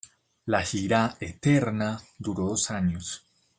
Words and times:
La 0.45 0.63
gira 0.63 1.15
"Eterna" 1.19 2.01
duró 2.17 2.47
dos 2.47 2.71
años. 2.71 3.23